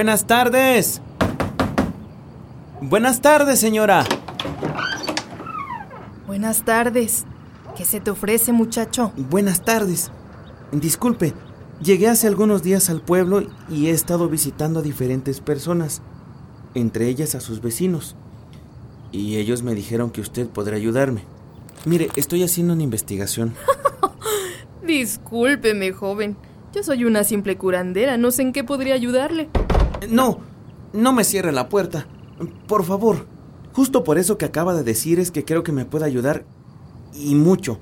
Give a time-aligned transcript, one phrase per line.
[0.00, 1.02] Buenas tardes.
[2.80, 4.06] Buenas tardes, señora.
[6.26, 7.26] Buenas tardes.
[7.76, 9.12] ¿Qué se te ofrece, muchacho?
[9.18, 10.10] Buenas tardes.
[10.72, 11.34] Disculpe,
[11.82, 16.00] llegué hace algunos días al pueblo y he estado visitando a diferentes personas,
[16.72, 18.16] entre ellas a sus vecinos.
[19.12, 21.24] Y ellos me dijeron que usted podrá ayudarme.
[21.84, 23.52] Mire, estoy haciendo una investigación.
[24.82, 26.38] Discúlpeme, joven.
[26.72, 29.50] Yo soy una simple curandera, no sé en qué podría ayudarle.
[30.08, 30.38] No,
[30.92, 32.06] no me cierre la puerta.
[32.66, 33.26] Por favor.
[33.72, 36.44] Justo por eso que acaba de decir es que creo que me puede ayudar
[37.14, 37.78] y mucho.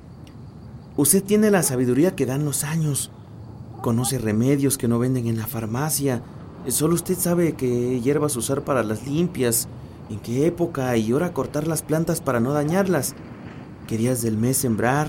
[0.97, 3.11] Usted tiene la sabiduría que dan los años.
[3.81, 6.21] Conoce remedios que no venden en la farmacia.
[6.67, 9.67] Solo usted sabe qué hierbas usar para las limpias,
[10.09, 13.15] en qué época y hora cortar las plantas para no dañarlas,
[13.87, 15.07] qué días del mes sembrar.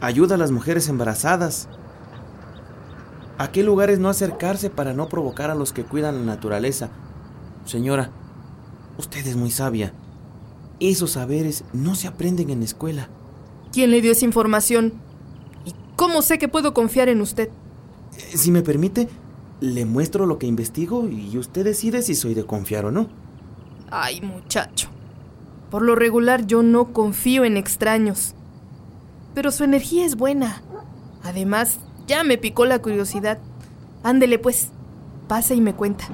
[0.00, 1.68] Ayuda a las mujeres embarazadas.
[3.38, 6.90] ¿A qué lugares no acercarse para no provocar a los que cuidan la naturaleza?
[7.66, 8.10] Señora,
[8.96, 9.92] usted es muy sabia.
[10.80, 13.08] Esos saberes no se aprenden en la escuela.
[13.72, 14.94] ¿Quién le dio esa información?
[15.66, 17.50] ¿Y cómo sé que puedo confiar en usted?
[18.16, 19.08] Eh, si me permite,
[19.60, 23.08] le muestro lo que investigo y usted decide si soy de confiar o no.
[23.90, 24.88] Ay, muchacho.
[25.70, 28.34] Por lo regular yo no confío en extraños.
[29.34, 30.62] Pero su energía es buena.
[31.22, 33.38] Además, ya me picó la curiosidad.
[34.02, 34.68] Ándele pues,
[35.28, 36.08] pasa y me cuenta.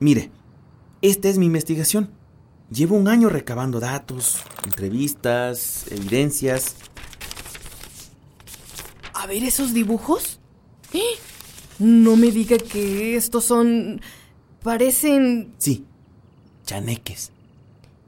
[0.00, 0.30] Mire,
[1.02, 2.10] esta es mi investigación.
[2.70, 6.76] Llevo un año recabando datos, entrevistas, evidencias
[9.28, 10.40] ver esos dibujos.
[10.92, 11.02] ¿Eh?
[11.78, 14.00] No me diga que estos son...
[14.62, 15.54] parecen...
[15.58, 15.84] Sí,
[16.64, 17.30] chaneques.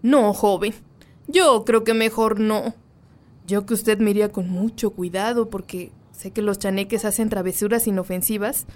[0.03, 0.75] No, joven.
[1.28, 2.75] Yo creo que mejor no.
[3.47, 7.86] Yo que usted me iría con mucho cuidado porque sé que los chaneques hacen travesuras
[7.86, 8.66] inofensivas,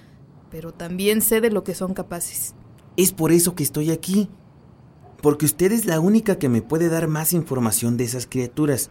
[0.51, 2.55] pero también sé de lo que son capaces.
[2.97, 4.29] Es por eso que estoy aquí.
[5.21, 8.91] Porque usted es la única que me puede dar más información de esas criaturas.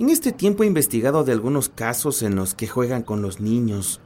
[0.00, 4.00] En este tiempo he investigado de algunos casos en los que juegan con los niños.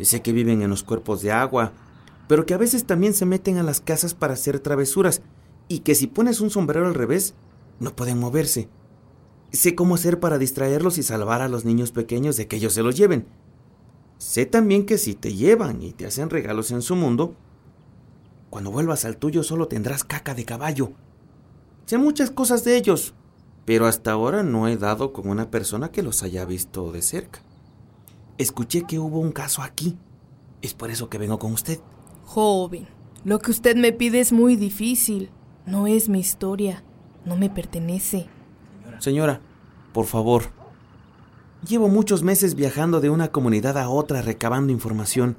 [0.00, 1.72] Sé que viven en los cuerpos de agua,
[2.28, 5.22] pero que a veces también se meten a las casas para hacer travesuras
[5.66, 7.34] y que si pones un sombrero al revés,
[7.80, 8.68] no pueden moverse.
[9.50, 12.84] Sé cómo hacer para distraerlos y salvar a los niños pequeños de que ellos se
[12.84, 13.26] los lleven.
[14.18, 17.34] Sé también que si te llevan y te hacen regalos en su mundo,
[18.48, 20.92] cuando vuelvas al tuyo solo tendrás caca de caballo.
[21.84, 23.14] Sé muchas cosas de ellos,
[23.66, 27.40] pero hasta ahora no he dado con una persona que los haya visto de cerca.
[28.38, 29.98] Escuché que hubo un caso aquí.
[30.62, 31.80] Es por eso que vengo con usted.
[32.24, 32.86] Joven,
[33.24, 35.30] lo que usted me pide es muy difícil.
[35.66, 36.84] No es mi historia.
[37.24, 38.28] No me pertenece.
[39.00, 39.40] Señora,
[39.92, 40.44] por favor.
[41.68, 45.36] Llevo muchos meses viajando de una comunidad a otra recabando información.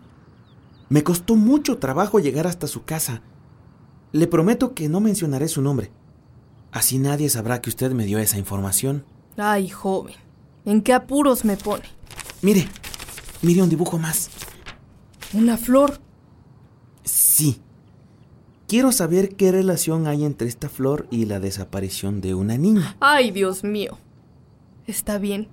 [0.90, 3.22] Me costó mucho trabajo llegar hasta su casa.
[4.12, 5.92] Le prometo que no mencionaré su nombre.
[6.72, 9.06] Así nadie sabrá que usted me dio esa información.
[9.38, 10.16] Ay, joven,
[10.66, 11.84] ¿en qué apuros me pone?
[12.42, 12.68] Mire,
[13.42, 14.30] mire un dibujo más.
[15.34, 16.00] ¿Una flor?
[17.04, 17.62] Sí.
[18.68, 22.98] Quiero saber qué relación hay entre esta flor y la desaparición de una niña.
[23.00, 23.98] Ay, Dios mío.
[24.88, 25.48] Está bien.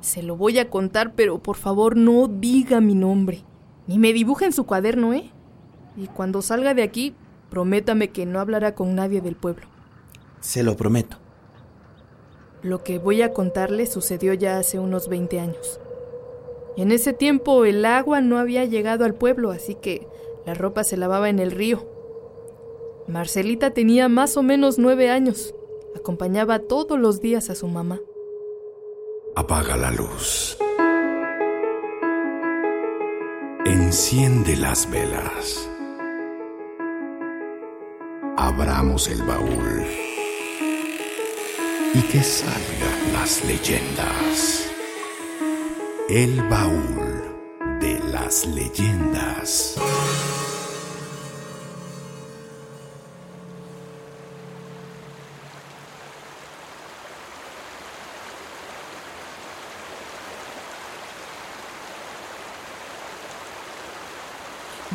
[0.00, 3.44] Se lo voy a contar, pero por favor no diga mi nombre.
[3.86, 5.30] Ni me dibuje en su cuaderno, ¿eh?
[5.96, 7.14] Y cuando salga de aquí,
[7.48, 9.66] prométame que no hablará con nadie del pueblo.
[10.40, 11.16] Se lo prometo.
[12.62, 15.80] Lo que voy a contarle sucedió ya hace unos 20 años.
[16.76, 20.06] En ese tiempo el agua no había llegado al pueblo, así que
[20.46, 21.86] la ropa se lavaba en el río.
[23.06, 25.54] Marcelita tenía más o menos nueve años.
[25.96, 28.00] Acompañaba todos los días a su mamá.
[29.34, 30.56] Apaga la luz.
[33.64, 35.68] Enciende las velas.
[38.36, 40.09] Abramos el baúl
[41.94, 44.66] y que salgan las leyendas.
[46.08, 49.76] El baúl de las leyendas.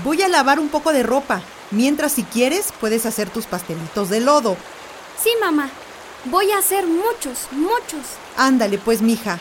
[0.03, 1.41] Voy a lavar un poco de ropa.
[1.71, 4.55] Mientras, si quieres, puedes hacer tus pastelitos de lodo.
[5.21, 5.71] Sí, mamá.
[6.25, 8.01] Voy a hacer muchos, muchos.
[8.35, 9.39] Ándale, pues, mija.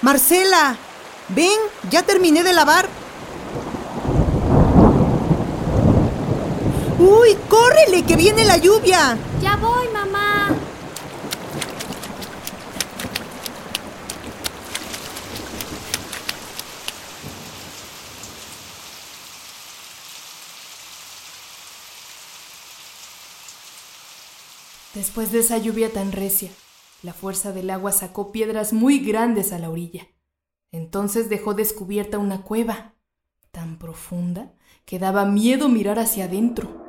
[0.00, 0.78] Marcela,
[1.28, 1.58] ven,
[1.90, 2.88] ya terminé de lavar.
[6.98, 9.16] ¡Uy, córrele, que viene la lluvia!
[9.40, 10.48] Ya voy, mamá.
[24.94, 26.50] Después de esa lluvia tan recia,
[27.04, 30.08] la fuerza del agua sacó piedras muy grandes a la orilla.
[30.70, 32.94] Entonces dejó descubierta una cueva,
[33.50, 34.52] tan profunda
[34.84, 36.86] que daba miedo mirar hacia adentro.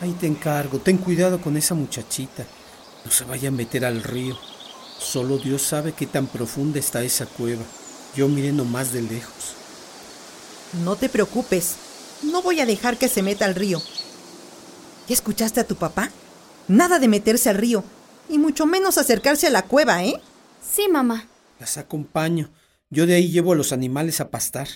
[0.00, 2.46] Ahí te encargo, ten cuidado con esa muchachita.
[3.04, 4.36] No se vaya a meter al río.
[4.98, 7.62] Solo Dios sabe qué tan profunda está esa cueva.
[8.16, 9.54] Yo miré nomás de lejos.
[10.84, 11.76] No te preocupes,
[12.22, 13.80] no voy a dejar que se meta al río.
[15.08, 16.10] ¿Ya escuchaste a tu papá?
[16.66, 17.84] Nada de meterse al río,
[18.28, 20.20] y mucho menos acercarse a la cueva, ¿eh?
[20.60, 21.26] Sí, mamá.
[21.58, 22.50] Las acompaño.
[22.90, 24.68] Yo de ahí llevo a los animales a pastar.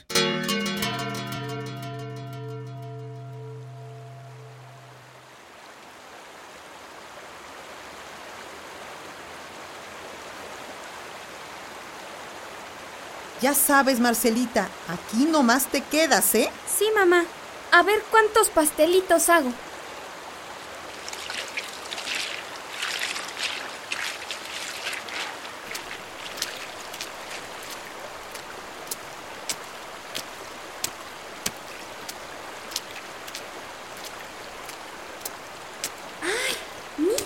[13.43, 16.49] Ya sabes, Marcelita, aquí nomás te quedas, ¿eh?
[16.79, 17.25] Sí, mamá.
[17.73, 19.51] A ver cuántos pastelitos hago.
[36.23, 36.57] ¡Ay!
[36.97, 37.17] Mira,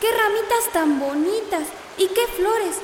[0.00, 1.68] qué ramitas tan bonitas
[1.98, 2.76] y qué flores.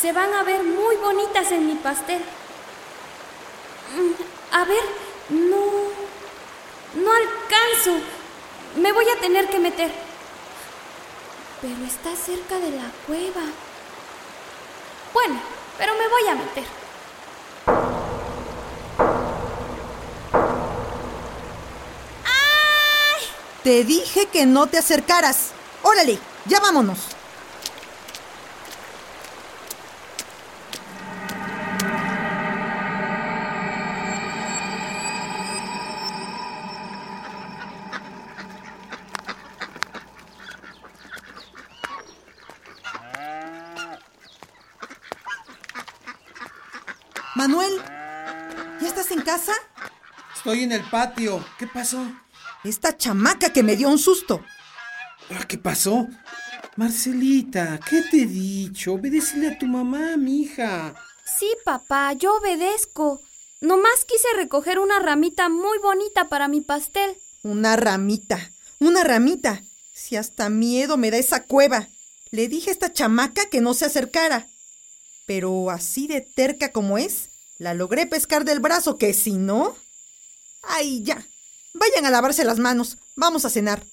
[0.00, 0.77] Se van a ver muy
[1.08, 2.22] bonitas en mi pastel.
[3.96, 4.12] Mm,
[4.60, 4.84] A ver,
[5.30, 5.64] no.
[7.02, 7.94] No alcanzo.
[8.76, 9.90] Me voy a tener que meter.
[11.62, 13.44] Pero está cerca de la cueva.
[15.14, 15.40] Bueno,
[15.78, 16.64] pero me voy a meter.
[23.64, 25.50] Te dije que no te acercaras.
[25.82, 27.17] Órale, ya vámonos.
[50.48, 51.44] Estoy en el patio.
[51.58, 52.10] ¿Qué pasó?
[52.64, 54.42] Esta chamaca que me dio un susto.
[55.28, 56.08] Ah, ¿Qué pasó?
[56.74, 58.94] Marcelita, ¿qué te he dicho?
[58.94, 60.94] Obedécele a tu mamá, mija.
[61.38, 63.20] Sí, papá, yo obedezco.
[63.60, 67.18] Nomás quise recoger una ramita muy bonita para mi pastel.
[67.42, 68.40] Una ramita,
[68.78, 69.60] una ramita.
[69.92, 71.88] Si hasta miedo me da esa cueva.
[72.30, 74.46] Le dije a esta chamaca que no se acercara.
[75.26, 77.28] Pero así de terca como es,
[77.58, 79.76] la logré pescar del brazo, que si no...
[80.62, 81.24] ¡Ay, ya!
[81.74, 82.98] Vayan a lavarse las manos.
[83.16, 83.84] Vamos a cenar.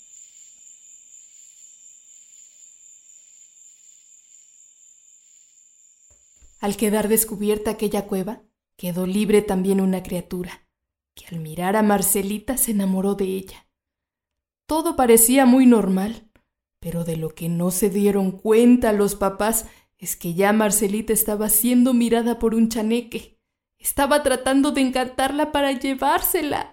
[6.59, 8.41] Al quedar descubierta aquella cueva,
[8.75, 10.67] quedó libre también una criatura,
[11.13, 13.67] que al mirar a Marcelita se enamoró de ella.
[14.67, 16.31] Todo parecía muy normal,
[16.79, 19.67] pero de lo que no se dieron cuenta los papás
[19.97, 23.34] es que ya Marcelita estaba siendo mirada por un chaneque.
[23.85, 26.71] Estaba tratando de encantarla para llevársela.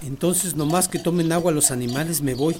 [0.00, 2.56] En Entonces, nomás que tomen agua los animales, me voy.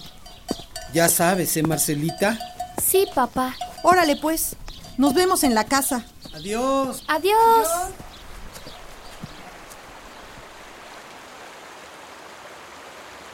[0.93, 2.38] Ya sabes, ¿eh, Marcelita?
[2.76, 3.57] Sí, papá.
[3.83, 4.54] Órale, pues.
[4.99, 6.04] Nos vemos en la casa.
[6.35, 7.02] Adiós.
[7.09, 7.69] Adiós.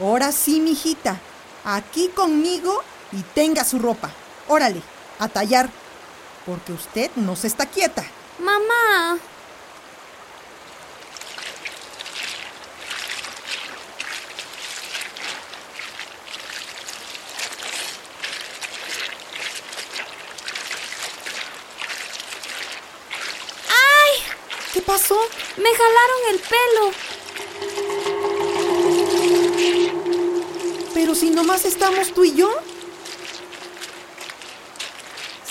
[0.01, 1.19] Ahora sí, mijita.
[1.63, 4.09] Aquí conmigo y tenga su ropa.
[4.47, 4.81] Órale,
[5.19, 5.69] a tallar.
[6.45, 8.03] Porque usted no se está quieta.
[8.39, 9.19] Mamá.
[24.73, 25.19] ¿Qué pasó?
[25.57, 27.10] Me jalaron el pelo.
[31.11, 32.49] Pero si nomás estamos tú y yo.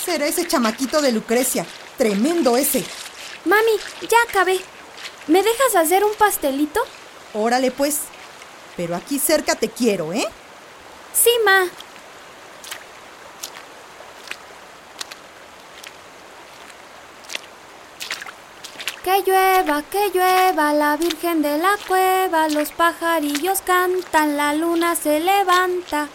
[0.02, 1.67] Será ese chamaquito de Lucrecia.
[1.99, 2.83] Tremendo ese.
[3.45, 3.73] Mami,
[4.09, 4.59] ya acabé.
[5.26, 6.81] ¿Me dejas hacer un pastelito?
[7.35, 7.99] Órale, pues.
[8.75, 10.26] Pero aquí cerca te quiero, ¿eh?
[11.12, 11.67] Sí, ma.
[19.21, 25.21] Que llueva, que llueva, la Virgen de la cueva, los pajarillos cantan, la luna se
[25.21, 26.09] levanta.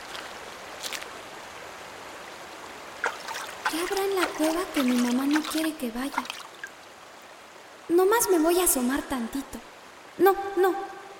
[3.70, 6.24] ¿Qué habrá en la cueva que mi mamá no quiere que vaya?
[7.90, 9.60] Nomás me voy a asomar tantito.
[10.18, 10.74] No, no,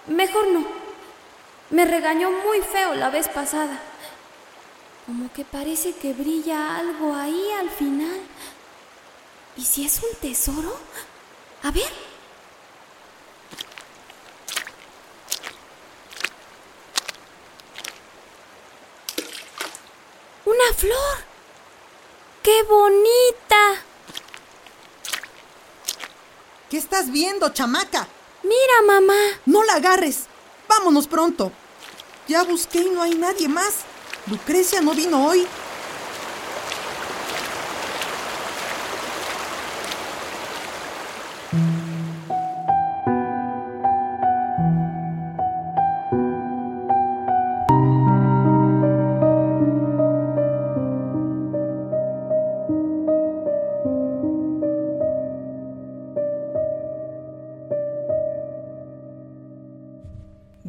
[0.08, 0.66] mejor no.
[1.70, 3.80] Me regañó muy feo la vez pasada.
[5.06, 8.22] Como que parece que brilla algo ahí al final.
[9.56, 10.80] ¿Y si es un tesoro?
[11.66, 11.92] A ver.
[20.46, 20.96] ¡Una flor!
[22.44, 23.82] ¡Qué bonita!
[26.70, 28.08] ¿Qué estás viendo, chamaca?
[28.44, 29.16] Mira, mamá.
[29.48, 30.26] No la agarres.
[30.70, 31.52] Vámonos pronto.
[32.28, 33.78] Ya busqué y no hay nadie más.
[34.28, 35.48] Lucrecia no vino hoy.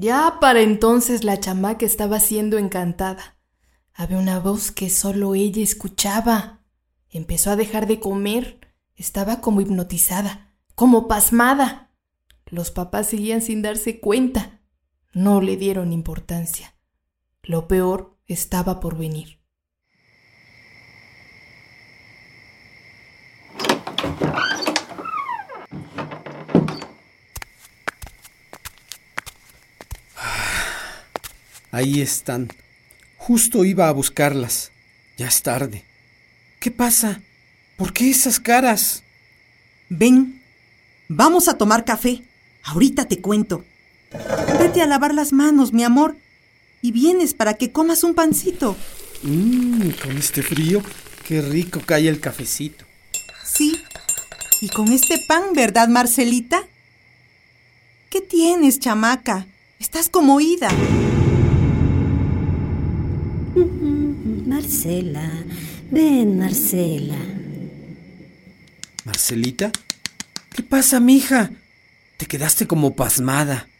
[0.06, 3.40] Ya para entonces la chamaca estaba siendo encantada.
[3.92, 6.60] Había una voz que solo ella escuchaba.
[7.10, 8.60] Empezó a dejar de comer.
[8.94, 11.90] Estaba como hipnotizada, como pasmada.
[12.44, 14.60] Los papás seguían sin darse cuenta.
[15.12, 16.76] No le dieron importancia.
[17.42, 19.40] Lo peor estaba por venir.
[31.70, 32.48] Ahí están.
[33.16, 34.70] Justo iba a buscarlas.
[35.16, 35.84] Ya es tarde.
[36.60, 37.20] ¿Qué pasa?
[37.76, 39.02] ¿Por qué esas caras?
[39.88, 40.42] Ven,
[41.08, 42.22] vamos a tomar café.
[42.64, 43.64] Ahorita te cuento.
[44.58, 46.16] Vete a lavar las manos, mi amor.
[46.82, 48.76] Y vienes para que comas un pancito.
[49.22, 50.82] Mmm, con este frío,
[51.26, 52.84] qué rico cae el cafecito.
[53.44, 53.82] Sí.
[54.60, 56.66] Y con este pan, ¿verdad, Marcelita?
[58.10, 59.46] ¿Qué tienes, chamaca?
[59.78, 60.68] Estás como oída.
[64.76, 65.30] Marcela,
[65.90, 67.16] ven, Marcela.
[69.06, 69.72] ¿Marcelita?
[70.54, 71.50] ¿Qué pasa, mija?
[72.18, 73.70] Te quedaste como pasmada.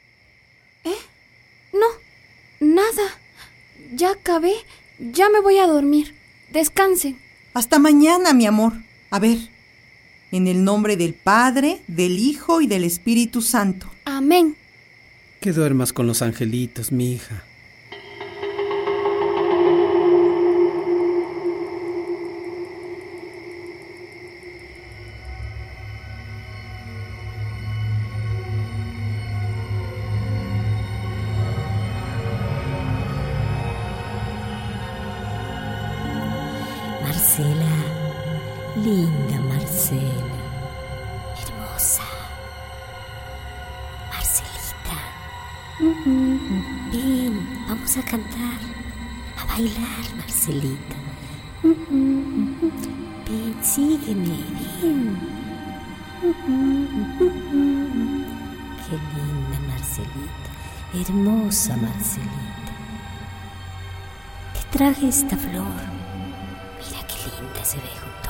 [1.75, 1.87] No,
[2.61, 3.03] nada.
[3.93, 4.55] Ya acabé.
[4.99, 6.15] Ya me voy a dormir.
[6.50, 7.21] Descansen.
[7.53, 8.73] Hasta mañana, mi amor.
[9.11, 9.37] A ver,
[10.33, 13.87] en el nombre del Padre, del Hijo y del Espíritu Santo.
[14.07, 14.57] Amén.
[15.43, 17.35] Que duermas con los angelitos, mija.
[17.35, 17.56] Marcela,
[47.99, 48.61] a cantar,
[49.41, 50.97] a bailar, Marcelita.
[53.25, 54.38] Ven, sígueme,
[54.83, 55.19] ven.
[58.85, 60.50] Qué linda Marcelita,
[60.95, 62.73] hermosa Marcelita.
[64.53, 65.83] Te traje esta flor.
[66.79, 68.25] Mira qué linda se ve junto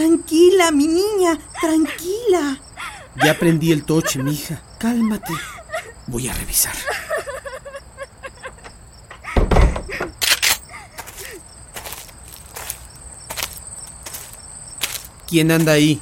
[0.00, 2.58] Tranquila, mi niña, tranquila.
[3.22, 4.62] Ya prendí el toche, mija.
[4.78, 5.34] Cálmate.
[6.06, 6.72] Voy a revisar.
[15.28, 16.00] ¿Quién anda ahí?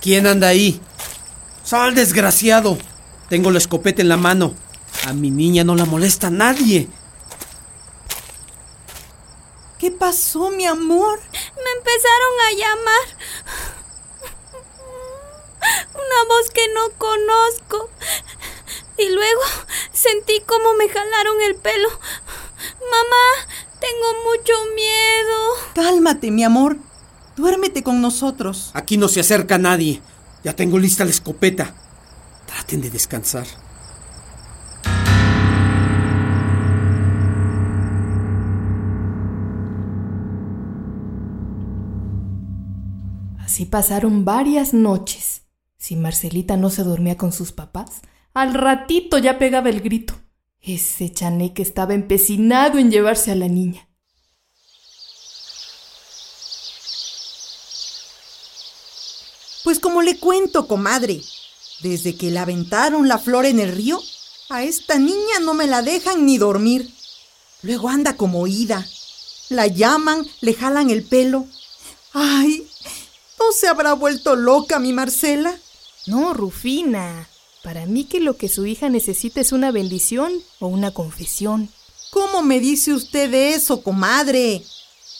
[0.00, 0.80] ¿Quién anda ahí?
[1.62, 2.76] ¡Sal, desgraciado!
[3.28, 4.52] Tengo la escopeta en la mano.
[5.06, 6.88] A mi niña no la molesta nadie.
[9.78, 11.20] ¿Qué pasó, mi amor?
[11.56, 13.06] Me empezaron a llamar.
[15.94, 17.90] Una voz que no conozco.
[18.98, 19.42] Y luego
[19.92, 21.88] sentí como me jalaron el pelo.
[21.88, 23.48] Mamá,
[23.80, 25.54] tengo mucho miedo.
[25.74, 26.76] Cálmate, mi amor.
[27.36, 28.70] Duérmete con nosotros.
[28.74, 30.00] Aquí no se acerca nadie.
[30.44, 31.74] Ya tengo lista la escopeta.
[32.46, 33.46] Traten de descansar.
[43.56, 45.40] Así pasaron varias noches.
[45.78, 48.02] Si Marcelita no se dormía con sus papás,
[48.34, 50.12] al ratito ya pegaba el grito.
[50.60, 53.88] Ese chaneque estaba empecinado en llevarse a la niña.
[59.64, 61.22] Pues como le cuento, comadre,
[61.80, 63.98] desde que le aventaron la flor en el río,
[64.50, 66.92] a esta niña no me la dejan ni dormir.
[67.62, 68.86] Luego anda como oída.
[69.48, 71.46] La llaman, le jalan el pelo.
[72.12, 72.65] ¡Ay!
[73.38, 75.56] ¿No se habrá vuelto loca mi Marcela?
[76.06, 77.28] No, Rufina.
[77.62, 81.68] Para mí que lo que su hija necesita es una bendición o una confesión.
[82.10, 84.62] ¿Cómo me dice usted eso, comadre?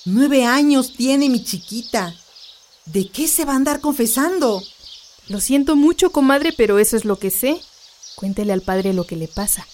[0.05, 2.15] Nueve años tiene mi chiquita.
[2.85, 4.63] ¿De qué se va a andar confesando?
[5.29, 7.61] Lo siento mucho, comadre, pero eso es lo que sé.
[8.15, 9.67] Cuéntele al padre lo que le pasa.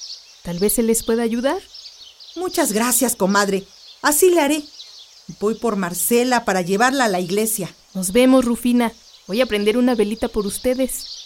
[0.42, 1.60] Tal vez él les pueda ayudar.
[2.36, 3.66] Muchas gracias, comadre.
[4.00, 4.64] Así le haré.
[5.38, 7.74] Voy por Marcela para llevarla a la iglesia.
[7.94, 8.92] Nos vemos, Rufina.
[9.26, 11.21] Voy a prender una velita por ustedes.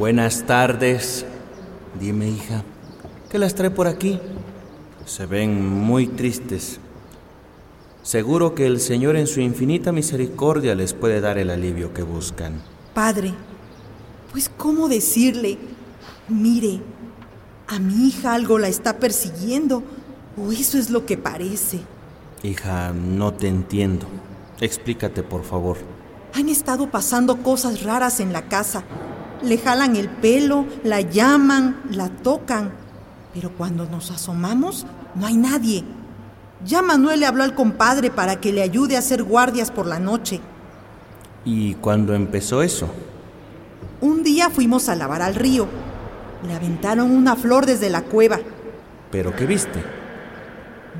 [0.00, 1.26] Buenas tardes.
[2.00, 2.64] Dime, hija,
[3.28, 4.18] ¿qué las trae por aquí?
[5.04, 6.80] Se ven muy tristes.
[8.02, 12.62] Seguro que el Señor en su infinita misericordia les puede dar el alivio que buscan.
[12.94, 13.34] Padre,
[14.32, 15.58] pues ¿cómo decirle?
[16.30, 16.80] Mire,
[17.68, 19.82] a mi hija algo la está persiguiendo,
[20.38, 21.80] o eso es lo que parece.
[22.42, 24.06] Hija, no te entiendo.
[24.62, 25.76] Explícate, por favor.
[26.32, 28.82] Han estado pasando cosas raras en la casa.
[29.42, 32.72] Le jalan el pelo, la llaman, la tocan.
[33.32, 35.84] Pero cuando nos asomamos, no hay nadie.
[36.64, 39.98] Ya Manuel le habló al compadre para que le ayude a hacer guardias por la
[39.98, 40.40] noche.
[41.44, 42.88] ¿Y cuándo empezó eso?
[44.00, 45.66] Un día fuimos a lavar al río.
[46.46, 48.38] Le aventaron una flor desde la cueva.
[49.10, 49.82] ¿Pero qué viste?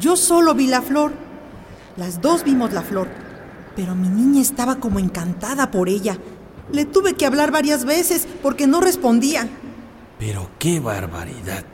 [0.01, 1.13] Yo solo vi la flor.
[1.97, 3.09] Las dos vimos la flor.
[3.77, 6.17] Pero mi niña estaba como encantada por ella.
[6.73, 9.49] Le tuve que hablar varias veces porque no respondía.
[10.19, 11.65] Pero qué barbaridad,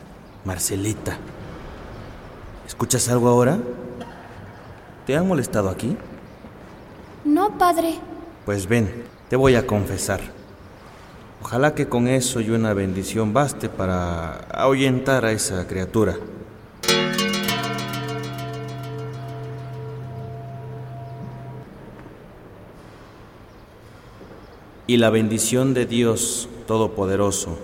[0.45, 1.19] Marcelita.
[2.67, 3.59] ¿Escuchas algo ahora?
[5.07, 5.97] ¿Te han molestado aquí?
[7.25, 7.99] No, padre.
[8.45, 10.21] Pues ven, te voy a confesar.
[11.43, 16.17] Ojalá que con eso y una bendición baste para ahuyentar a esa criatura.
[24.87, 27.59] Y la bendición de Dios Todopoderoso,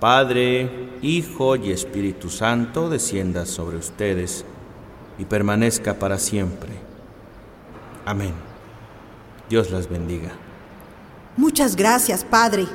[0.00, 4.44] Padre, Hijo y Espíritu Santo, descienda sobre ustedes
[5.18, 6.70] y permanezca para siempre.
[8.04, 8.32] Amén.
[9.48, 10.32] Dios las bendiga.
[11.36, 12.66] Muchas gracias, Padre.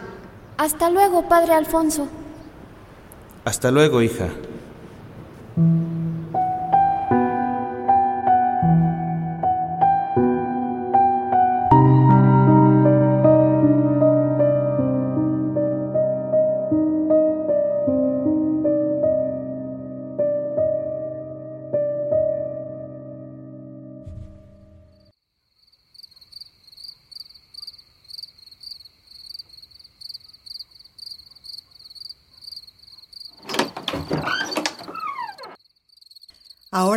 [0.58, 2.08] Hasta luego, padre Alfonso.
[3.43, 4.30] Hasta luego, hija.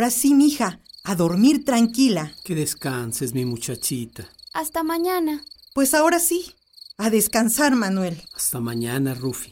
[0.05, 2.31] Ahora sí, mija, a dormir tranquila.
[2.43, 4.29] Que descanses, mi muchachita.
[4.53, 5.43] Hasta mañana.
[5.73, 6.53] Pues ahora sí,
[6.99, 8.21] a descansar, Manuel.
[8.35, 9.51] Hasta mañana, Rufi.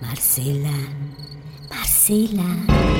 [0.00, 0.72] Marcela,
[1.70, 2.91] Marcela.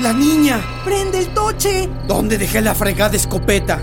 [0.00, 0.64] ¡La niña!
[0.82, 1.86] ¡Prende el toche!
[2.08, 3.78] ¿Dónde dejé la fregada escopeta?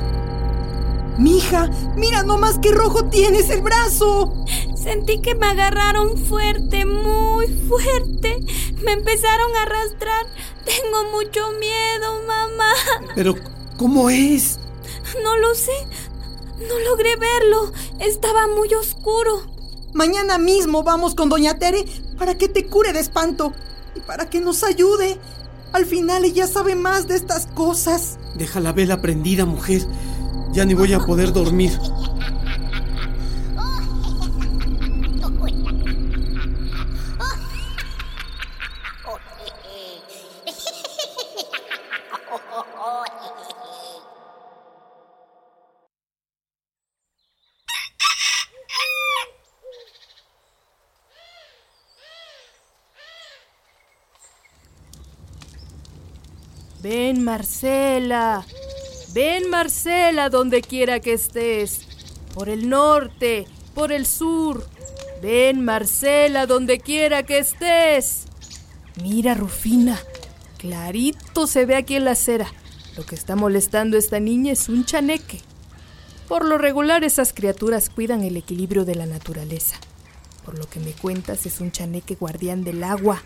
[1.20, 4.34] Mija, mira nomás qué rojo tienes el brazo.
[4.76, 8.40] Sentí que me agarraron fuerte, muy fuerte.
[8.84, 10.26] Me empezaron a arrastrar.
[10.66, 12.72] Tengo mucho miedo, mamá.
[13.14, 13.36] Pero,
[13.78, 14.58] ¿cómo es?
[15.24, 15.86] No lo sé.
[16.68, 17.72] No logré verlo.
[18.00, 19.44] Estaba muy oscuro.
[19.94, 21.86] Mañana mismo vamos con Doña Tere
[22.18, 23.54] para que te cure de espanto
[23.96, 25.20] y para que nos ayude.
[25.78, 28.18] Al final ella sabe más de estas cosas.
[28.34, 29.84] Deja la vela prendida, mujer.
[30.52, 31.72] Ya ni voy a poder dormir.
[56.98, 58.44] Ven, Marcela.
[59.14, 61.82] Ven, Marcela, donde quiera que estés.
[62.34, 64.68] Por el norte, por el sur.
[65.22, 68.26] Ven, Marcela, donde quiera que estés.
[69.04, 70.00] Mira, Rufina.
[70.58, 72.52] Clarito se ve aquí en la acera.
[72.98, 75.42] Lo que está molestando a esta niña es un chaneque.
[76.28, 79.76] Por lo regular esas criaturas cuidan el equilibrio de la naturaleza.
[80.44, 83.22] Por lo que me cuentas es un chaneque guardián del agua.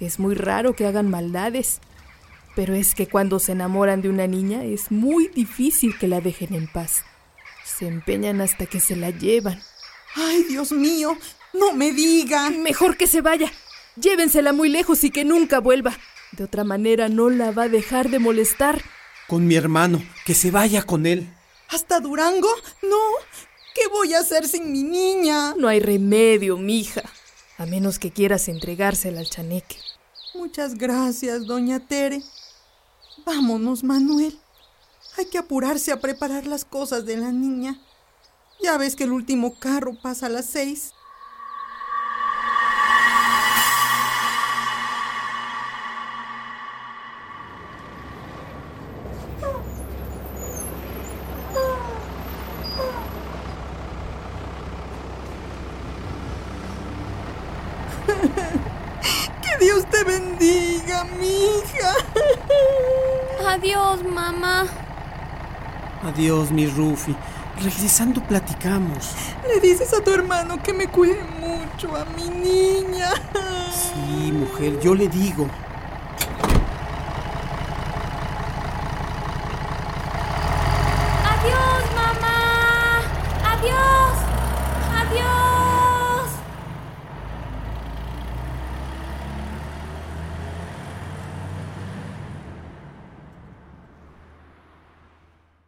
[0.00, 1.80] Es muy raro que hagan maldades.
[2.54, 6.54] Pero es que cuando se enamoran de una niña es muy difícil que la dejen
[6.54, 7.04] en paz.
[7.64, 9.60] Se empeñan hasta que se la llevan.
[10.14, 11.16] Ay, Dios mío,
[11.52, 12.62] no me digan.
[12.62, 13.50] Mejor que se vaya.
[13.96, 15.96] Llévensela muy lejos y que nunca vuelva.
[16.32, 18.82] De otra manera no la va a dejar de molestar.
[19.28, 21.32] Con mi hermano, que se vaya con él.
[21.68, 22.48] ¿Hasta Durango?
[22.82, 22.98] No.
[23.74, 25.54] ¿Qué voy a hacer sin mi niña?
[25.56, 27.02] No hay remedio, mija.
[27.58, 29.76] A menos que quieras entregársela al chaneque.
[30.34, 32.20] Muchas gracias, doña Tere.
[33.24, 34.38] Vámonos, Manuel.
[35.16, 37.80] Hay que apurarse a preparar las cosas de la niña.
[38.62, 40.92] Ya ves que el último carro pasa a las seis.
[66.04, 67.16] Adiós, mi Rufi.
[67.62, 69.14] Regresando platicamos.
[69.48, 73.10] Le dices a tu hermano que me cuide mucho a mi niña.
[73.72, 75.48] Sí, mujer, yo le digo.
[81.32, 83.00] Adiós, mamá.
[83.52, 84.18] Adiós.
[85.00, 86.30] Adiós.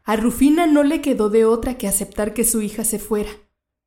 [0.09, 3.31] A Rufina no le quedó de otra que aceptar que su hija se fuera,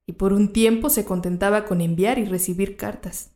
[0.06, 3.32] y por un tiempo se contentaba con enviar y recibir cartas.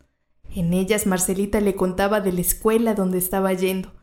[0.53, 3.93] En ellas Marcelita le contaba de la escuela donde estaba yendo,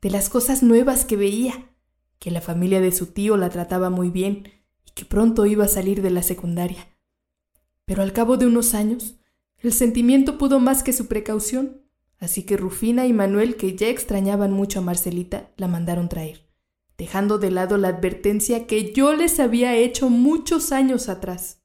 [0.00, 1.74] de las cosas nuevas que veía,
[2.18, 4.48] que la familia de su tío la trataba muy bien
[4.86, 6.88] y que pronto iba a salir de la secundaria.
[7.84, 9.16] Pero al cabo de unos años,
[9.58, 11.82] el sentimiento pudo más que su precaución,
[12.18, 16.50] así que Rufina y Manuel, que ya extrañaban mucho a Marcelita, la mandaron traer
[17.02, 21.61] dejando de lado la advertencia que yo les había hecho muchos años atrás.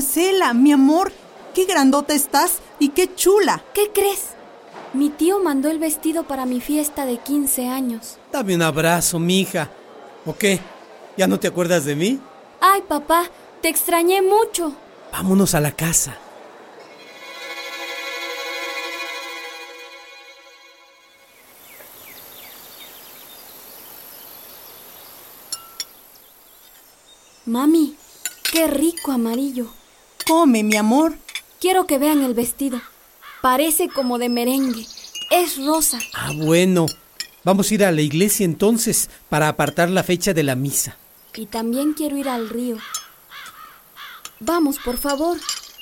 [0.00, 1.12] Marcela, mi amor,
[1.54, 3.62] qué grandota estás y qué chula.
[3.74, 4.28] ¿Qué crees?
[4.94, 8.16] Mi tío mandó el vestido para mi fiesta de 15 años.
[8.32, 9.68] Dame un abrazo, mija.
[10.24, 10.58] ¿O qué?
[11.18, 12.18] ¿Ya no te acuerdas de mí?
[12.62, 13.24] Ay, papá,
[13.60, 14.72] te extrañé mucho.
[15.12, 16.16] Vámonos a la casa.
[27.44, 27.96] Mami,
[28.50, 29.79] qué rico amarillo.
[30.26, 31.14] Come, mi amor.
[31.60, 32.80] Quiero que vean el vestido.
[33.42, 34.86] Parece como de merengue.
[35.30, 35.98] Es rosa.
[36.14, 36.86] Ah, bueno.
[37.44, 40.96] Vamos a ir a la iglesia entonces para apartar la fecha de la misa.
[41.34, 42.76] Y también quiero ir al río.
[44.40, 45.38] Vamos, por favor.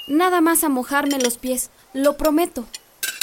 [0.06, 1.70] Nada más a mojarme los pies.
[1.94, 2.66] Lo prometo.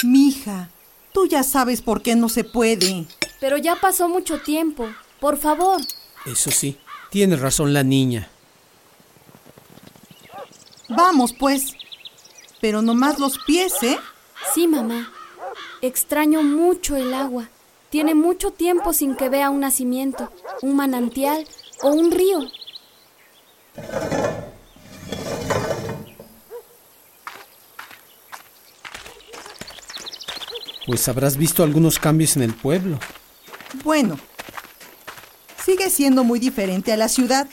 [0.04, 0.70] Mija,
[1.12, 3.06] tú ya sabes por qué no se puede.
[3.40, 4.88] Pero ya pasó mucho tiempo.
[5.20, 5.80] Por favor.
[6.26, 6.78] Eso sí,
[7.10, 8.28] tiene razón la niña.
[10.88, 11.74] Vamos, pues.
[12.60, 13.98] Pero nomás los pies, ¿eh?
[14.54, 15.12] Sí, mamá.
[15.82, 17.48] Extraño mucho el agua.
[17.90, 21.46] Tiene mucho tiempo sin que vea un nacimiento, un manantial
[21.82, 22.40] o un río.
[30.86, 32.98] Pues habrás visto algunos cambios en el pueblo.
[33.82, 34.18] Bueno,
[35.64, 37.48] sigue siendo muy diferente a la ciudad,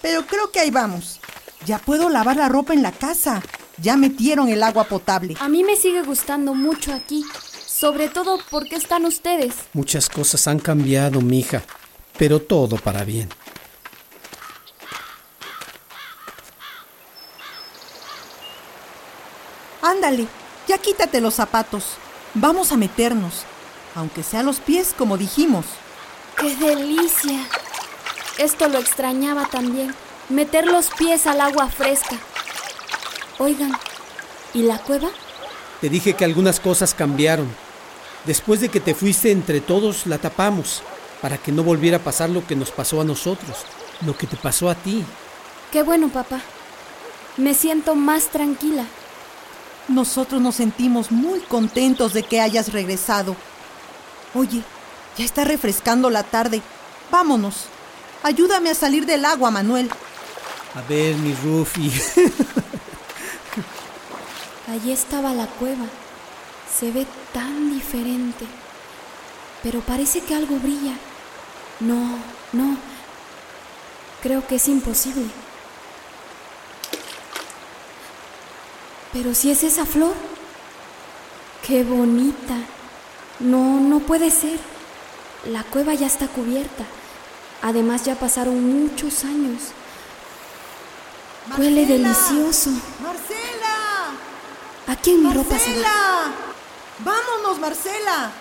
[0.00, 1.20] pero creo que ahí vamos.
[1.66, 3.42] Ya puedo lavar la ropa en la casa.
[3.78, 5.34] Ya metieron el agua potable.
[5.40, 7.24] A mí me sigue gustando mucho aquí,
[7.66, 9.54] sobre todo porque están ustedes.
[9.72, 11.64] Muchas cosas han cambiado, mija,
[12.16, 13.28] pero todo para bien.
[19.82, 20.26] Ándale,
[20.68, 21.84] ya quítate los zapatos.
[22.34, 23.42] Vamos a meternos,
[23.96, 25.66] aunque sea los pies como dijimos.
[26.36, 27.44] ¡Qué delicia!
[28.38, 29.94] Esto lo extrañaba también,
[30.28, 32.16] meter los pies al agua fresca.
[33.38, 33.72] Oigan,
[34.54, 35.08] ¿y la cueva?
[35.80, 37.48] Te dije que algunas cosas cambiaron.
[38.24, 40.82] Después de que te fuiste entre todos, la tapamos,
[41.20, 43.58] para que no volviera a pasar lo que nos pasó a nosotros,
[44.04, 45.04] lo que te pasó a ti.
[45.70, 46.40] Qué bueno, papá.
[47.36, 48.84] Me siento más tranquila.
[49.88, 53.36] Nosotros nos sentimos muy contentos de que hayas regresado.
[54.34, 54.62] Oye,
[55.16, 56.62] ya está refrescando la tarde.
[57.10, 57.66] Vámonos.
[58.22, 59.90] Ayúdame a salir del agua, Manuel.
[60.76, 61.90] A ver, mi Rufi.
[64.68, 65.86] Allí estaba la cueva.
[66.78, 68.44] Se ve tan diferente.
[69.62, 70.92] Pero parece que algo brilla.
[71.80, 72.18] No,
[72.52, 72.76] no.
[74.22, 75.24] Creo que es imposible.
[79.14, 80.14] Pero si es esa flor.
[81.66, 82.54] Qué bonita.
[83.40, 84.60] No, no puede ser.
[85.46, 86.84] La cueva ya está cubierta.
[87.62, 89.72] Además ya pasaron muchos años.
[91.54, 92.70] Huele delicioso.
[93.00, 94.12] ¡Marcela!
[94.88, 95.76] Aquí en mi ropa se va.
[95.76, 96.34] ¡Marcela!
[96.98, 98.32] ¡Vámonos, Marcela!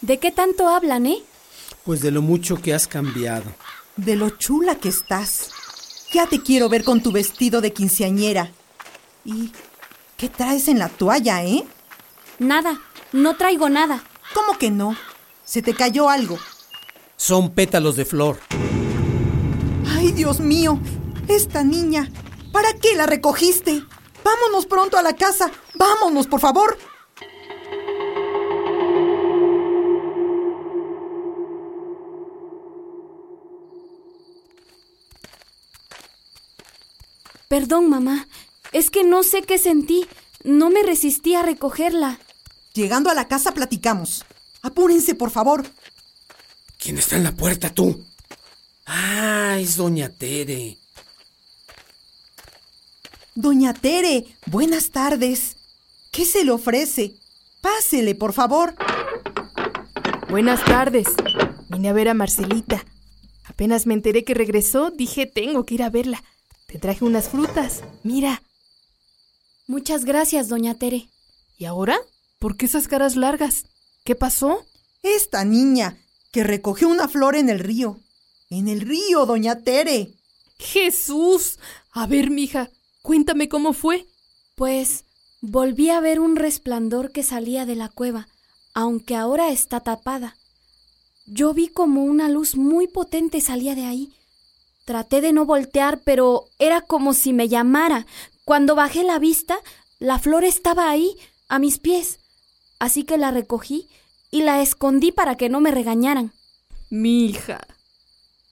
[0.00, 1.22] ¿De qué tanto hablan, eh?
[1.84, 3.52] Pues de lo mucho que has cambiado.
[3.96, 5.50] De lo chula que estás.
[6.12, 8.52] Ya te quiero ver con tu vestido de quinceañera.
[9.24, 9.52] ¿Y
[10.16, 11.66] qué traes en la toalla, eh?
[12.38, 12.80] Nada,
[13.12, 14.02] no traigo nada.
[14.34, 14.96] ¿Cómo que no?
[15.44, 16.38] ¿Se te cayó algo?
[17.16, 18.38] Son pétalos de flor.
[19.86, 20.78] ¡Ay, Dios mío!
[21.28, 22.10] Esta niña.
[22.52, 23.82] ¿Para qué la recogiste?
[24.24, 25.50] Vámonos pronto a la casa.
[25.74, 26.78] Vámonos, por favor.
[37.48, 38.28] Perdón, mamá.
[38.72, 40.06] Es que no sé qué sentí.
[40.44, 42.18] No me resistí a recogerla.
[42.78, 44.24] Llegando a la casa platicamos.
[44.62, 45.66] Apúrense, por favor.
[46.78, 48.04] ¿Quién está en la puerta, tú?
[48.86, 50.78] Ah, es doña Tere.
[53.34, 55.56] Doña Tere, buenas tardes.
[56.12, 57.16] ¿Qué se le ofrece?
[57.62, 58.76] Pásele, por favor.
[60.30, 61.08] Buenas tardes.
[61.70, 62.84] Vine a ver a Marcelita.
[63.42, 66.22] Apenas me enteré que regresó, dije tengo que ir a verla.
[66.68, 67.82] Te traje unas frutas.
[68.04, 68.40] Mira.
[69.66, 71.08] Muchas gracias, doña Tere.
[71.56, 71.98] ¿Y ahora?
[72.38, 73.66] ¿Por qué esas caras largas?
[74.04, 74.64] ¿Qué pasó?
[75.02, 75.96] Esta niña
[76.32, 77.98] que recogió una flor en el río.
[78.50, 80.14] En el río, doña Tere.
[80.58, 81.58] Jesús.
[81.92, 82.70] A ver, mija,
[83.02, 84.06] cuéntame cómo fue.
[84.54, 85.04] Pues
[85.40, 88.28] volví a ver un resplandor que salía de la cueva,
[88.74, 90.36] aunque ahora está tapada.
[91.26, 94.12] Yo vi como una luz muy potente salía de ahí.
[94.84, 98.06] Traté de no voltear, pero era como si me llamara.
[98.44, 99.58] Cuando bajé la vista,
[99.98, 101.16] la flor estaba ahí,
[101.48, 102.18] a mis pies.
[102.78, 103.88] Así que la recogí
[104.30, 106.32] y la escondí para que no me regañaran.
[106.90, 107.66] Mi hija,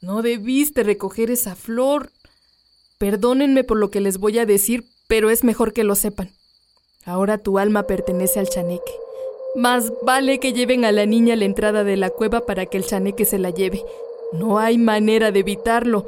[0.00, 2.10] no debiste recoger esa flor.
[2.98, 6.30] Perdónenme por lo que les voy a decir, pero es mejor que lo sepan.
[7.04, 8.92] Ahora tu alma pertenece al chaneque.
[9.54, 12.76] Más vale que lleven a la niña a la entrada de la cueva para que
[12.76, 13.84] el chaneque se la lleve.
[14.32, 16.06] No hay manera de evitarlo.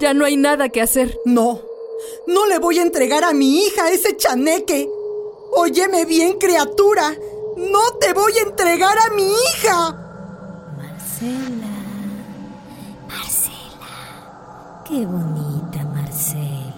[0.00, 1.18] Ya no hay nada que hacer.
[1.24, 1.60] No,
[2.26, 4.88] no le voy a entregar a mi hija ese chaneque.
[5.56, 7.16] Óyeme bien, criatura.
[7.56, 9.96] ¡No te voy a entregar a mi hija!
[10.76, 11.66] Marcela,
[13.08, 16.74] Marcela, qué bonita Marcela.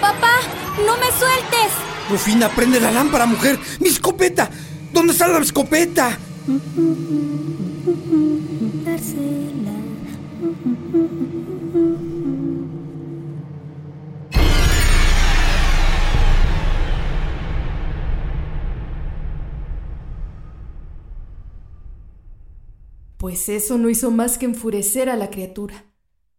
[0.00, 0.40] Papá,
[0.86, 1.72] no me sueltes.
[2.10, 3.58] Rufina, prende la lámpara, mujer.
[3.80, 4.50] ¡Mi escopeta!
[4.92, 6.18] ¿Dónde está la escopeta?
[23.18, 25.84] Pues eso no hizo más que enfurecer a la criatura.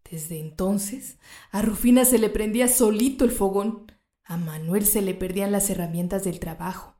[0.09, 1.19] Desde entonces,
[1.51, 3.91] a Rufina se le prendía solito el fogón,
[4.23, 6.95] a Manuel se le perdían las herramientas del trabajo.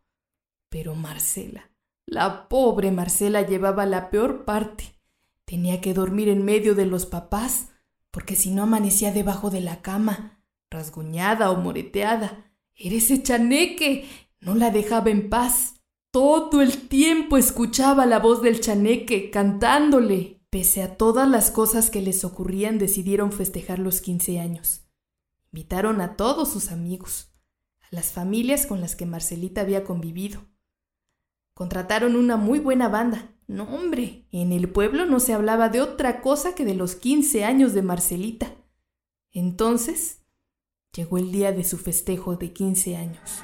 [0.70, 1.72] Pero Marcela,
[2.06, 5.00] la pobre Marcela llevaba la peor parte.
[5.46, 7.70] Tenía que dormir en medio de los papás,
[8.12, 12.52] porque si no amanecía debajo de la cama, rasguñada o moreteada.
[12.76, 14.08] Era ese chaneque,
[14.40, 15.79] no la dejaba en paz.
[16.12, 20.42] Todo el tiempo escuchaba la voz del chaneque cantándole.
[20.50, 24.82] Pese a todas las cosas que les ocurrían, decidieron festejar los 15 años.
[25.54, 27.32] Invitaron a todos sus amigos,
[27.82, 30.42] a las familias con las que Marcelita había convivido.
[31.54, 33.36] Contrataron una muy buena banda.
[33.46, 37.44] No, hombre, en el pueblo no se hablaba de otra cosa que de los 15
[37.44, 38.56] años de Marcelita.
[39.32, 40.24] Entonces,
[40.92, 43.44] llegó el día de su festejo de 15 años.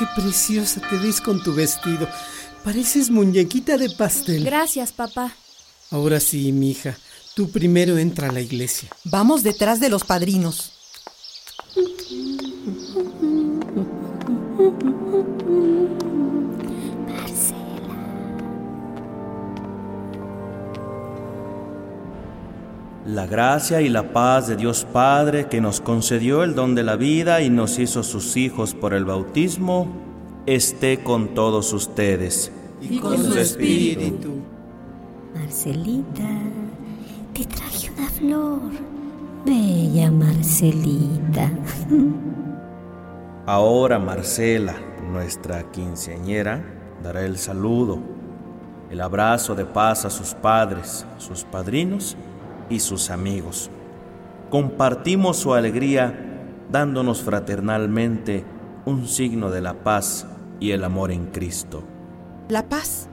[0.00, 2.08] Qué preciosa te ves con tu vestido.
[2.64, 4.44] Pareces muñequita de pastel.
[4.44, 5.30] Gracias, papá.
[5.90, 6.96] Ahora sí, mija,
[7.34, 8.88] tú primero entra a la iglesia.
[9.04, 10.72] Vamos detrás de los padrinos.
[23.06, 26.96] La gracia y la paz de Dios Padre, que nos concedió el don de la
[26.96, 29.86] vida y nos hizo sus hijos por el bautismo,
[30.44, 32.52] esté con todos ustedes.
[32.82, 34.42] Y con su espíritu.
[35.34, 36.28] Marcelita,
[37.32, 38.60] te traje una flor.
[39.46, 41.50] Bella Marcelita.
[43.46, 44.74] Ahora Marcela,
[45.10, 46.62] nuestra quinceañera,
[47.02, 47.98] dará el saludo,
[48.90, 52.14] el abrazo de paz a sus padres, sus padrinos
[52.70, 53.70] y sus amigos.
[54.48, 58.44] Compartimos su alegría dándonos fraternalmente
[58.86, 60.26] un signo de la paz
[60.60, 61.82] y el amor en Cristo.
[62.48, 63.08] La paz.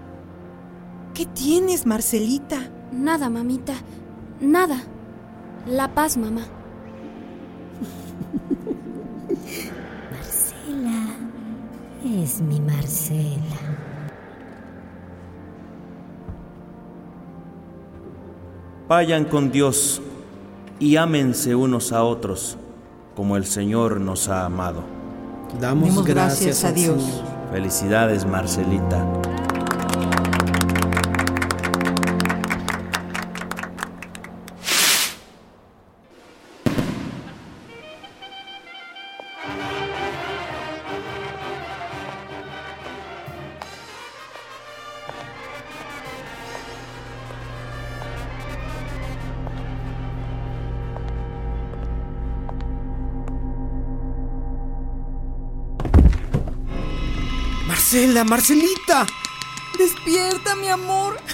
[1.13, 2.70] ¿Qué tienes, Marcelita?
[2.91, 3.74] Nada, mamita.
[4.39, 4.82] Nada.
[5.65, 6.41] La paz, mamá.
[10.12, 11.15] Marcela,
[12.06, 13.87] es mi Marcela.
[18.88, 20.02] Vayan con Dios
[20.80, 22.58] y ámense unos a otros
[23.15, 24.84] como el Señor nos ha amado.
[25.60, 27.03] Damos Demos gracias, gracias a Dios.
[27.03, 27.51] Señor.
[27.51, 29.05] Felicidades, Marcelita.
[58.24, 59.05] Marcela, Marcelita.
[59.78, 61.18] Despierta, mi amor.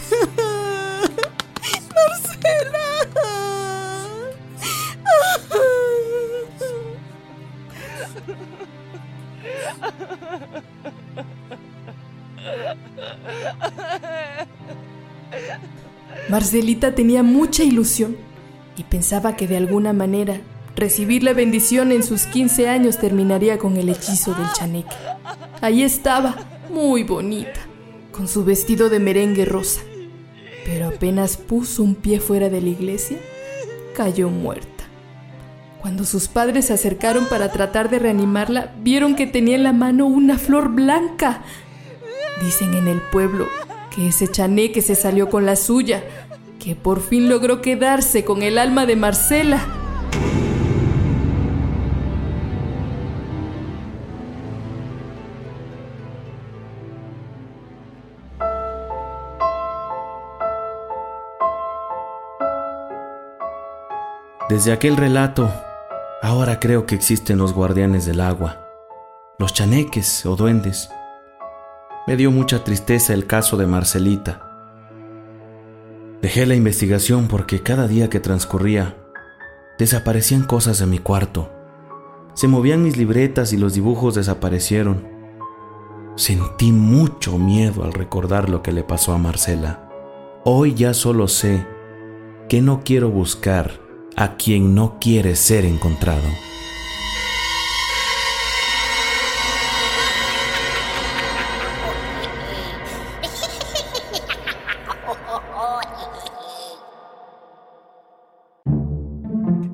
[16.29, 18.17] Marcelita tenía mucha ilusión
[18.75, 20.41] y pensaba que de alguna manera
[20.75, 24.95] recibir la bendición en sus 15 años terminaría con el hechizo del chaneque.
[25.61, 26.35] Ahí estaba,
[26.73, 27.61] muy bonita,
[28.11, 29.81] con su vestido de merengue rosa.
[30.65, 33.17] Pero apenas puso un pie fuera de la iglesia,
[33.95, 34.83] cayó muerta.
[35.81, 40.07] Cuando sus padres se acercaron para tratar de reanimarla, vieron que tenía en la mano
[40.07, 41.43] una flor blanca.
[42.41, 43.47] Dicen en el pueblo
[43.93, 46.03] que ese chaneque se salió con la suya,
[46.59, 49.82] que por fin logró quedarse con el alma de Marcela.
[64.53, 65.51] Desde aquel relato,
[66.21, 68.67] ahora creo que existen los guardianes del agua,
[69.39, 70.91] los chaneques o duendes.
[72.05, 74.43] Me dio mucha tristeza el caso de Marcelita.
[76.21, 78.95] Dejé la investigación porque cada día que transcurría,
[79.79, 81.51] desaparecían cosas de mi cuarto.
[82.35, 85.07] Se movían mis libretas y los dibujos desaparecieron.
[86.15, 89.89] Sentí mucho miedo al recordar lo que le pasó a Marcela.
[90.43, 91.65] Hoy ya solo sé
[92.47, 93.82] que no quiero buscar
[94.15, 96.27] a quien no quiere ser encontrado.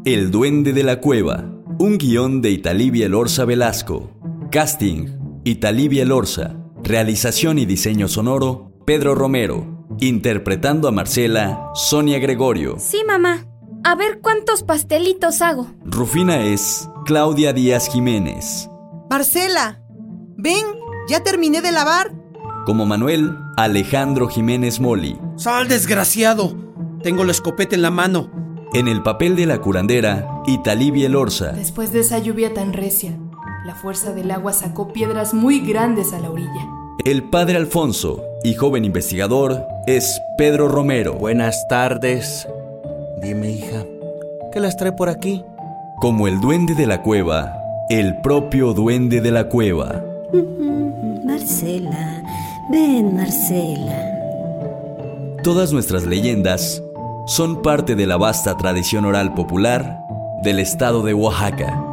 [0.06, 1.46] El Duende de la Cueva,
[1.78, 4.10] un guion de Italibia Lorza Velasco.
[4.50, 6.56] Casting, Italibia Lorza.
[6.82, 9.86] Realización y diseño sonoro, Pedro Romero.
[10.00, 12.78] Interpretando a Marcela, Sonia Gregorio.
[12.80, 13.49] Sí, mamá.
[13.90, 15.66] A ver cuántos pastelitos hago.
[15.84, 18.70] Rufina es Claudia Díaz Jiménez.
[19.10, 19.82] Marcela,
[20.38, 20.64] ven,
[21.08, 22.14] ya terminé de lavar.
[22.68, 25.18] Como Manuel, Alejandro Jiménez Moli.
[25.38, 26.56] ¡Sal, desgraciado!
[27.02, 28.30] Tengo la escopeta en la mano.
[28.76, 31.54] En el papel de la curandera, Italibia Lorza.
[31.54, 33.18] Después de esa lluvia tan recia,
[33.66, 36.70] la fuerza del agua sacó piedras muy grandes a la orilla.
[37.06, 41.16] El padre Alfonso y joven investigador es Pedro Romero.
[41.16, 42.48] Buenas tardes.
[43.22, 43.84] Dime, hija,
[44.52, 45.44] ¿qué las trae por aquí?
[46.00, 50.02] Como el duende de la cueva, el propio duende de la cueva.
[51.26, 52.24] Marcela,
[52.72, 54.06] ven, Marcela.
[55.44, 56.82] Todas nuestras leyendas
[57.26, 60.00] son parte de la vasta tradición oral popular
[60.42, 61.89] del estado de Oaxaca.